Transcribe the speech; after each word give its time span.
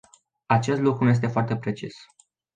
Acest 0.45 0.79
lucru 0.81 1.03
nu 1.03 1.09
este 1.09 1.27
foarte 1.27 1.57
precis. 1.57 1.93